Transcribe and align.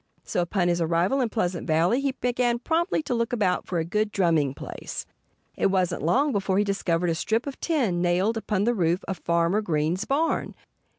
So 0.23 0.41
upon 0.41 0.67
his 0.67 0.81
arrival 0.81 1.21
in 1.21 1.29
Pleasant 1.29 1.67
Valley 1.67 2.01
he 2.01 2.13
began 2.13 2.57
promptly 2.57 3.03
to 3.03 3.13
look 3.13 3.31
about 3.31 3.67
for 3.67 3.77
a 3.77 3.85
good 3.85 4.11
drumming 4.11 4.55
place. 4.55 5.05
It 5.55 5.67
wasn't 5.67 6.01
long 6.01 6.31
before 6.31 6.57
he 6.57 6.63
discovered 6.63 7.11
a 7.11 7.13
strip 7.13 7.45
of 7.45 7.59
tin 7.59 8.01
nailed 8.01 8.35
upon 8.35 8.63
the 8.63 8.73
roof 8.73 9.03
of 9.07 9.19
Farmer 9.19 9.61
Green's 9.61 10.05
barn. 10.05 10.55